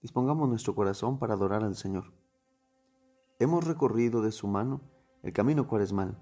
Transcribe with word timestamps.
dispongamos 0.00 0.48
nuestro 0.48 0.74
corazón 0.74 1.18
para 1.18 1.34
adorar 1.34 1.64
al 1.64 1.74
Señor. 1.74 2.12
Hemos 3.40 3.64
recorrido 3.64 4.22
de 4.22 4.32
su 4.32 4.46
mano 4.46 4.80
el 5.22 5.32
camino 5.32 5.66
cuaresmal 5.66 6.16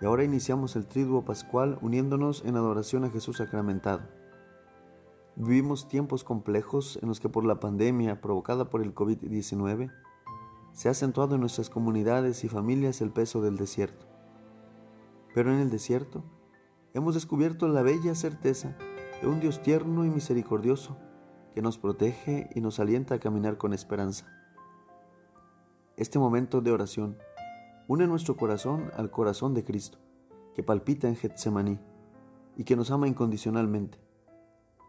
y 0.00 0.04
ahora 0.04 0.24
iniciamos 0.24 0.76
el 0.76 0.86
triduo 0.86 1.24
pascual 1.24 1.78
uniéndonos 1.80 2.44
en 2.44 2.56
adoración 2.56 3.04
a 3.04 3.10
Jesús 3.10 3.38
sacramentado. 3.38 4.02
Vivimos 5.36 5.88
tiempos 5.88 6.24
complejos 6.24 6.98
en 7.00 7.08
los 7.08 7.20
que 7.20 7.28
por 7.28 7.44
la 7.44 7.60
pandemia 7.60 8.20
provocada 8.20 8.68
por 8.68 8.82
el 8.82 8.94
COVID-19 8.94 9.90
se 10.72 10.88
ha 10.88 10.90
acentuado 10.90 11.34
en 11.36 11.40
nuestras 11.40 11.70
comunidades 11.70 12.44
y 12.44 12.48
familias 12.48 13.00
el 13.00 13.10
peso 13.10 13.40
del 13.40 13.56
desierto. 13.56 14.06
Pero 15.34 15.52
en 15.52 15.60
el 15.60 15.70
desierto 15.70 16.24
hemos 16.92 17.14
descubierto 17.14 17.68
la 17.68 17.82
bella 17.82 18.14
certeza 18.14 18.76
de 19.22 19.28
un 19.28 19.40
Dios 19.40 19.62
tierno 19.62 20.04
y 20.04 20.10
misericordioso 20.10 20.96
que 21.54 21.62
nos 21.62 21.78
protege 21.78 22.50
y 22.54 22.60
nos 22.60 22.80
alienta 22.80 23.16
a 23.16 23.20
caminar 23.20 23.56
con 23.56 23.72
esperanza. 23.72 24.26
Este 25.96 26.18
momento 26.18 26.60
de 26.60 26.70
oración 26.70 27.16
une 27.88 28.06
nuestro 28.06 28.36
corazón 28.36 28.90
al 28.96 29.10
corazón 29.10 29.54
de 29.54 29.64
Cristo, 29.64 29.98
que 30.54 30.62
palpita 30.62 31.08
en 31.08 31.16
Getsemaní 31.16 31.78
y 32.56 32.64
que 32.64 32.76
nos 32.76 32.90
ama 32.90 33.08
incondicionalmente. 33.08 33.98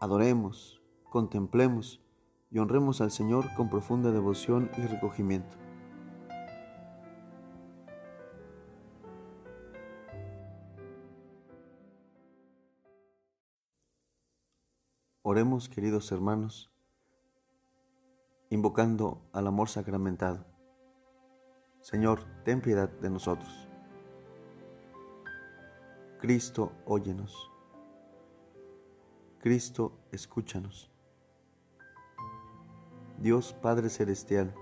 Adoremos, 0.00 0.82
contemplemos 1.08 2.02
y 2.50 2.58
honremos 2.58 3.00
al 3.00 3.10
Señor 3.10 3.46
con 3.56 3.70
profunda 3.70 4.10
devoción 4.10 4.70
y 4.76 4.82
recogimiento. 4.82 5.56
Oremos, 15.32 15.68
queridos 15.68 16.10
hermanos, 16.10 16.72
invocando 18.48 19.22
al 19.32 19.46
amor 19.46 19.68
sacramentado. 19.68 20.44
Señor, 21.80 22.24
ten 22.44 22.60
piedad 22.60 22.88
de 22.88 23.10
nosotros. 23.10 23.68
Cristo, 26.18 26.72
óyenos. 26.84 27.48
Cristo, 29.38 30.00
escúchanos. 30.10 30.90
Dios 33.18 33.52
Padre 33.52 33.88
Celestial, 33.88 34.52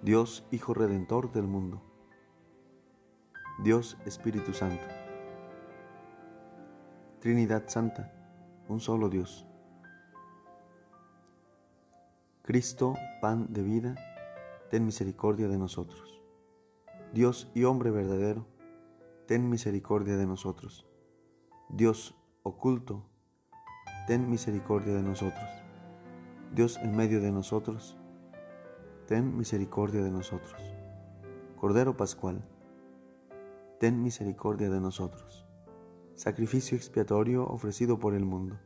Dios 0.00 0.46
Hijo 0.50 0.72
Redentor 0.72 1.32
del 1.32 1.46
mundo, 1.46 1.82
Dios 3.62 3.98
Espíritu 4.06 4.54
Santo, 4.54 4.86
Trinidad 7.20 7.64
Santa, 7.66 8.15
un 8.68 8.80
solo 8.80 9.08
Dios. 9.08 9.46
Cristo, 12.42 12.94
pan 13.20 13.52
de 13.52 13.62
vida, 13.62 13.94
ten 14.70 14.84
misericordia 14.84 15.48
de 15.48 15.58
nosotros. 15.58 16.20
Dios 17.12 17.50
y 17.54 17.64
hombre 17.64 17.90
verdadero, 17.90 18.46
ten 19.26 19.48
misericordia 19.48 20.16
de 20.16 20.26
nosotros. 20.26 20.86
Dios 21.68 22.14
oculto, 22.42 23.04
ten 24.06 24.30
misericordia 24.30 24.94
de 24.94 25.02
nosotros. 25.02 25.48
Dios 26.54 26.76
en 26.78 26.96
medio 26.96 27.20
de 27.20 27.32
nosotros, 27.32 27.96
ten 29.06 29.36
misericordia 29.36 30.02
de 30.02 30.10
nosotros. 30.10 30.54
Cordero 31.56 31.96
Pascual, 31.96 32.44
ten 33.80 34.02
misericordia 34.02 34.70
de 34.70 34.80
nosotros 34.80 35.46
sacrificio 36.16 36.78
expiatorio 36.78 37.46
ofrecido 37.46 37.98
por 37.98 38.14
el 38.14 38.24
mundo. 38.24 38.58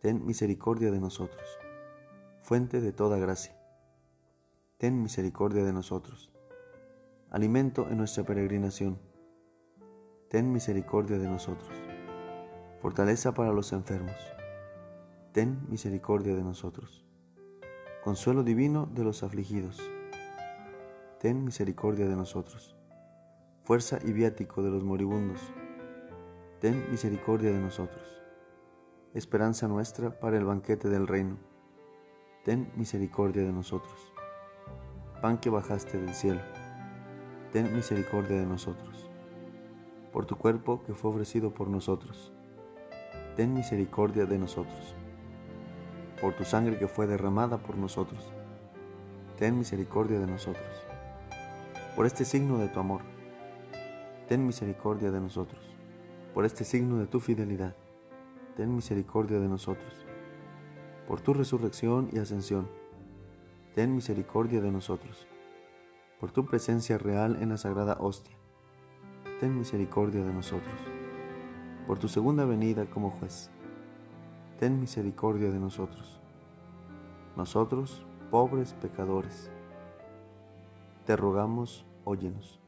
Ten 0.00 0.24
misericordia 0.24 0.92
de 0.92 1.00
nosotros, 1.00 1.42
fuente 2.42 2.80
de 2.80 2.92
toda 2.92 3.18
gracia. 3.18 3.58
Ten 4.78 5.02
misericordia 5.02 5.64
de 5.64 5.72
nosotros, 5.72 6.30
alimento 7.30 7.88
en 7.90 7.98
nuestra 7.98 8.22
peregrinación. 8.22 9.00
Ten 10.28 10.52
misericordia 10.52 11.18
de 11.18 11.26
nosotros, 11.26 11.70
fortaleza 12.80 13.34
para 13.34 13.52
los 13.52 13.72
enfermos. 13.72 14.16
Ten 15.32 15.58
misericordia 15.68 16.36
de 16.36 16.44
nosotros, 16.44 17.04
consuelo 18.04 18.44
divino 18.44 18.86
de 18.86 19.02
los 19.02 19.24
afligidos. 19.24 19.82
Ten 21.18 21.44
misericordia 21.44 22.08
de 22.08 22.14
nosotros, 22.14 22.76
fuerza 23.64 23.98
y 24.04 24.12
viático 24.12 24.62
de 24.62 24.70
los 24.70 24.84
moribundos 24.84 25.40
ten 26.64 26.90
misericordia 26.90 27.50
de 27.50 27.58
nosotros. 27.58 28.02
Esperanza 29.12 29.68
nuestra 29.68 30.18
para 30.18 30.38
el 30.38 30.46
banquete 30.46 30.88
del 30.88 31.06
reino, 31.06 31.36
ten 32.42 32.72
misericordia 32.74 33.42
de 33.42 33.52
nosotros. 33.52 34.14
Pan 35.20 35.36
que 35.36 35.50
bajaste 35.50 36.00
del 36.00 36.14
cielo, 36.14 36.40
ten 37.52 37.70
misericordia 37.76 38.38
de 38.38 38.46
nosotros. 38.46 39.10
Por 40.10 40.24
tu 40.24 40.36
cuerpo 40.36 40.82
que 40.84 40.94
fue 40.94 41.10
ofrecido 41.10 41.52
por 41.52 41.68
nosotros, 41.68 42.32
ten 43.36 43.52
misericordia 43.52 44.24
de 44.24 44.38
nosotros. 44.38 44.94
Por 46.18 46.32
tu 46.32 46.44
sangre 46.44 46.78
que 46.78 46.88
fue 46.88 47.06
derramada 47.06 47.58
por 47.58 47.76
nosotros, 47.76 48.24
ten 49.38 49.58
misericordia 49.58 50.18
de 50.18 50.28
nosotros. 50.28 50.86
Por 51.94 52.06
este 52.06 52.24
signo 52.24 52.56
de 52.56 52.68
tu 52.68 52.80
amor, 52.80 53.02
ten 54.28 54.46
misericordia 54.46 55.10
de 55.10 55.20
nosotros 55.20 55.73
por 56.34 56.44
este 56.44 56.64
signo 56.64 56.98
de 56.98 57.06
tu 57.06 57.20
fidelidad, 57.20 57.76
ten 58.56 58.74
misericordia 58.74 59.38
de 59.38 59.48
nosotros. 59.48 60.04
Por 61.06 61.20
tu 61.20 61.32
resurrección 61.32 62.08
y 62.12 62.18
ascensión, 62.18 62.68
ten 63.76 63.94
misericordia 63.94 64.60
de 64.60 64.72
nosotros. 64.72 65.28
Por 66.18 66.32
tu 66.32 66.44
presencia 66.44 66.98
real 66.98 67.40
en 67.40 67.50
la 67.50 67.56
sagrada 67.56 67.98
hostia, 68.00 68.36
ten 69.38 69.56
misericordia 69.56 70.24
de 70.24 70.32
nosotros. 70.32 70.74
Por 71.86 72.00
tu 72.00 72.08
segunda 72.08 72.44
venida 72.44 72.86
como 72.86 73.10
juez, 73.10 73.48
ten 74.58 74.80
misericordia 74.80 75.52
de 75.52 75.60
nosotros. 75.60 76.20
Nosotros, 77.36 78.04
pobres 78.32 78.72
pecadores, 78.72 79.50
te 81.06 81.14
rogamos, 81.14 81.86
óyenos, 82.02 82.58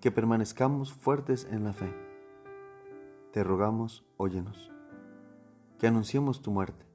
que 0.00 0.12
permanezcamos 0.12 0.92
fuertes 0.92 1.48
en 1.50 1.64
la 1.64 1.72
fe 1.72 2.07
te 3.32 3.44
rogamos, 3.44 4.06
óyenos. 4.16 4.72
Que 5.78 5.86
anunciemos 5.86 6.40
tu 6.40 6.50
muerte. 6.50 6.86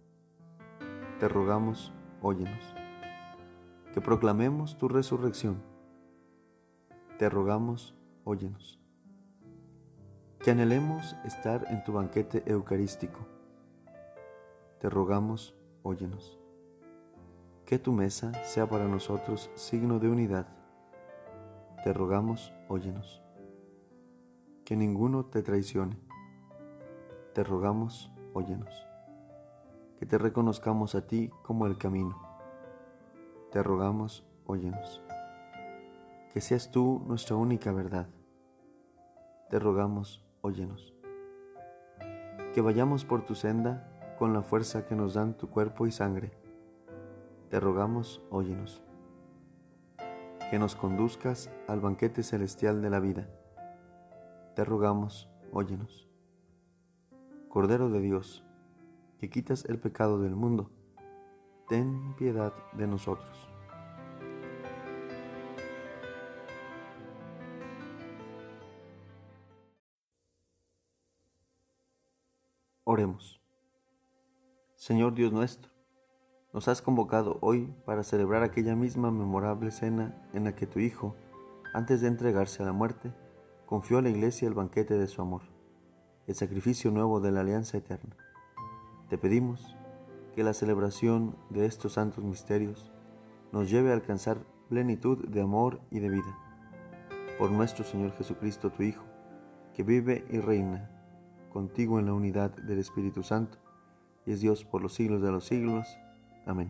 Te 1.19 1.27
rogamos, 1.27 1.93
óyenos. 2.23 2.73
Que 3.93 4.01
proclamemos 4.01 4.75
tu 4.79 4.87
resurrección. 4.87 5.61
Te 7.19 7.29
rogamos, 7.29 7.95
óyenos. 8.23 8.79
Que 10.39 10.49
anhelemos 10.49 11.15
estar 11.23 11.67
en 11.69 11.83
tu 11.83 11.93
banquete 11.93 12.41
eucarístico. 12.47 13.19
Te 14.79 14.89
rogamos, 14.89 15.55
óyenos. 15.83 16.39
Que 17.63 17.77
tu 17.77 17.91
mesa 17.91 18.33
sea 18.43 18.67
para 18.67 18.87
nosotros 18.87 19.51
signo 19.53 19.99
de 19.99 20.09
unidad. 20.09 20.47
Te 21.83 21.93
rogamos, 21.93 22.51
óyenos. 22.69 23.21
Que 24.65 24.75
ninguno 24.75 25.25
te 25.25 25.43
traicione 25.43 26.12
te 27.33 27.43
rogamos, 27.43 28.11
óyenos. 28.33 28.87
Que 29.97 30.05
te 30.05 30.19
reconozcamos 30.19 30.93
a 30.93 31.07
ti 31.07 31.31
como 31.41 31.65
el 31.65 31.79
camino. 31.79 32.21
Te 33.51 33.63
rogamos, 33.63 34.23
óyenos. 34.45 35.01
Que 36.31 36.41
seas 36.41 36.69
tú 36.69 37.01
nuestra 37.07 37.35
única 37.35 37.71
verdad. 37.71 38.07
Te 39.49 39.57
rogamos, 39.57 40.23
óyenos. 40.41 40.93
Que 42.53 42.61
vayamos 42.61 43.03
por 43.03 43.25
tu 43.25 43.33
senda 43.33 43.89
con 44.19 44.33
la 44.33 44.43
fuerza 44.43 44.85
que 44.85 44.95
nos 44.95 45.15
dan 45.15 45.35
tu 45.35 45.49
cuerpo 45.49 45.87
y 45.87 45.91
sangre. 45.91 46.31
Te 47.49 47.59
rogamos, 47.59 48.21
óyenos. 48.29 48.83
Que 50.51 50.59
nos 50.59 50.75
conduzcas 50.75 51.49
al 51.67 51.79
banquete 51.79 52.21
celestial 52.21 52.83
de 52.83 52.91
la 52.91 52.99
vida. 52.99 53.27
Te 54.55 54.63
rogamos, 54.63 55.27
óyenos 55.51 56.12
Cordero 57.53 57.87
de 57.91 58.01
Dios, 58.01 58.43
que 59.19 59.29
quitas 59.29 59.65
el 59.65 59.77
pecado 59.77 60.19
del 60.19 60.35
mundo, 60.35 60.71
ten 61.69 62.15
piedad 62.17 62.51
de 62.75 62.87
nosotros. 62.87 63.29
Oremos. 72.85 73.39
Señor 74.73 75.13
Dios 75.13 75.31
nuestro, 75.31 75.69
nos 76.53 76.67
has 76.67 76.81
convocado 76.81 77.37
hoy 77.41 77.71
para 77.85 78.01
celebrar 78.01 78.41
aquella 78.41 78.75
misma 78.75 79.11
memorable 79.11 79.69
cena 79.69 80.27
en 80.33 80.45
la 80.45 80.55
que 80.55 80.65
tu 80.65 80.79
Hijo, 80.79 81.15
antes 81.75 82.01
de 82.01 82.07
entregarse 82.07 82.63
a 82.63 82.65
la 82.65 82.73
muerte, 82.73 83.13
confió 83.67 83.99
a 83.99 84.01
la 84.01 84.09
iglesia 84.09 84.47
el 84.47 84.55
banquete 84.55 84.97
de 84.97 85.05
su 85.05 85.21
amor 85.21 85.53
el 86.27 86.35
sacrificio 86.35 86.91
nuevo 86.91 87.19
de 87.19 87.31
la 87.31 87.41
alianza 87.41 87.77
eterna. 87.77 88.15
Te 89.09 89.17
pedimos 89.17 89.75
que 90.35 90.43
la 90.43 90.53
celebración 90.53 91.35
de 91.49 91.65
estos 91.65 91.93
santos 91.93 92.23
misterios 92.23 92.91
nos 93.51 93.69
lleve 93.69 93.91
a 93.91 93.93
alcanzar 93.93 94.39
plenitud 94.69 95.27
de 95.27 95.41
amor 95.41 95.81
y 95.91 95.99
de 95.99 96.09
vida. 96.09 96.37
Por 97.37 97.51
nuestro 97.51 97.83
Señor 97.83 98.13
Jesucristo, 98.13 98.71
tu 98.71 98.83
Hijo, 98.83 99.03
que 99.73 99.83
vive 99.83 100.25
y 100.29 100.39
reina 100.39 100.89
contigo 101.51 101.99
en 101.99 102.07
la 102.07 102.13
unidad 102.13 102.51
del 102.51 102.79
Espíritu 102.79 103.21
Santo, 103.21 103.57
y 104.25 104.31
es 104.31 104.41
Dios 104.41 104.63
por 104.63 104.81
los 104.81 104.93
siglos 104.93 105.21
de 105.21 105.31
los 105.31 105.45
siglos. 105.45 105.85
Amén. 106.45 106.69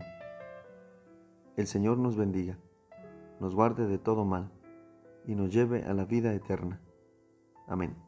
El 1.56 1.66
Señor 1.66 1.98
nos 1.98 2.16
bendiga, 2.16 2.58
nos 3.40 3.54
guarde 3.54 3.86
de 3.86 3.98
todo 3.98 4.24
mal, 4.24 4.50
y 5.26 5.34
nos 5.34 5.50
lleve 5.50 5.84
a 5.84 5.94
la 5.94 6.04
vida 6.04 6.34
eterna. 6.34 6.80
Amén. 7.66 8.03